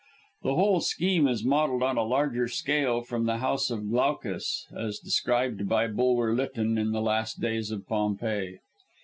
[0.41, 4.97] The whole scheme is modelled on a larger scale from the House of Glaucus, as
[4.97, 8.57] described by Bulwer Lytton in "The Last Days of Pompeii."